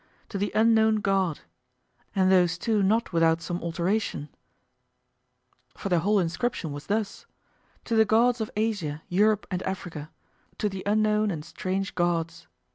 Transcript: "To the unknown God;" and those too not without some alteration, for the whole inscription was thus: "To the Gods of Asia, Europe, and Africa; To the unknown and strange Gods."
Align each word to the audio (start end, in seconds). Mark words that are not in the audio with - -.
"To 0.29 0.39
the 0.39 0.51
unknown 0.55 0.95
God;" 1.01 1.41
and 2.15 2.31
those 2.31 2.57
too 2.57 2.81
not 2.81 3.13
without 3.13 3.39
some 3.39 3.61
alteration, 3.61 4.29
for 5.77 5.89
the 5.89 5.99
whole 5.99 6.17
inscription 6.17 6.71
was 6.71 6.87
thus: 6.87 7.27
"To 7.85 7.95
the 7.95 8.03
Gods 8.03 8.41
of 8.41 8.49
Asia, 8.55 9.03
Europe, 9.09 9.45
and 9.51 9.61
Africa; 9.61 10.09
To 10.57 10.69
the 10.69 10.81
unknown 10.87 11.29
and 11.29 11.45
strange 11.45 11.93
Gods." 11.93 12.47